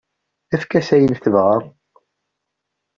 [0.55, 1.49] Efk-as ayen tebɣa.